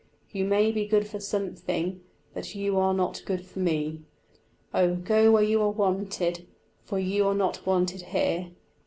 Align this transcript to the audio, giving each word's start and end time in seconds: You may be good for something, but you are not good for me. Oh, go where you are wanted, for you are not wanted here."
You 0.31 0.45
may 0.45 0.71
be 0.71 0.87
good 0.87 1.07
for 1.07 1.19
something, 1.19 2.01
but 2.33 2.55
you 2.55 2.79
are 2.79 2.91
not 2.95 3.21
good 3.23 3.45
for 3.45 3.59
me. 3.59 4.01
Oh, 4.73 4.95
go 4.95 5.31
where 5.31 5.43
you 5.43 5.61
are 5.61 5.69
wanted, 5.69 6.47
for 6.83 6.97
you 6.97 7.27
are 7.27 7.35
not 7.35 7.63
wanted 7.67 8.01
here." 8.01 8.49